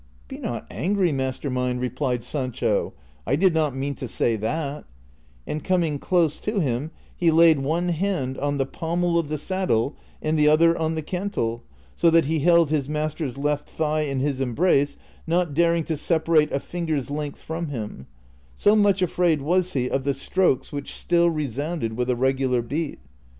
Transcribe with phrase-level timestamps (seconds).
[0.27, 2.93] ''Be not angry, master mine," replied Sancho,"
[3.27, 4.85] I did not mean to say that;"
[5.45, 9.95] and coming close to him he laid one hand on the pommel of the saddle
[10.19, 11.61] and the other on the cantle,
[11.95, 16.51] so that he held his master's left thigli in his embrace, not daring to separate
[16.51, 18.07] a finger's length from him;
[18.55, 22.97] so much afraid was he of the strokes which still resounded with a regular beat.